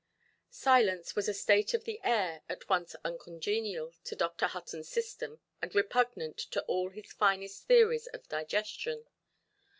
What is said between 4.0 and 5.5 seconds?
to Dr. Huttonʼs system